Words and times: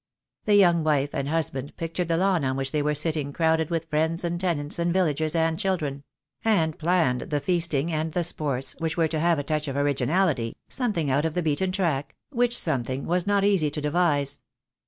The 0.45 0.55
young 0.55 0.83
wTife 0.83 1.11
and 1.13 1.29
husband 1.29 1.77
pictured 1.77 2.07
the 2.07 2.17
lawn 2.17 2.43
on 2.43 2.57
which 2.57 2.71
they 2.71 2.81
were 2.81 2.95
sitting 2.95 3.31
crowded 3.31 3.69
with 3.69 3.85
friends 3.85 4.23
and 4.23 4.41
tenants 4.41 4.79
and 4.79 4.91
villagers 4.91 5.35
and 5.35 5.59
children; 5.59 6.01
and 6.43 6.75
planned 6.79 7.21
the 7.29 7.39
feasting 7.39 7.91
and 7.91 8.11
the 8.11 8.23
sports, 8.23 8.73
which 8.79 8.97
were 8.97 9.07
to 9.07 9.19
have 9.19 9.37
a 9.37 9.43
touch 9.43 9.67
of 9.67 9.77
originality, 9.77 10.55
something 10.67 11.11
out 11.11 11.23
of 11.25 11.35
the 11.35 11.43
beaten 11.43 11.71
track, 11.71 12.15
which 12.31 12.57
something 12.57 13.05
was 13.05 13.27
not 13.27 13.43
easy 13.45 13.69
to 13.69 13.79
devise. 13.79 14.39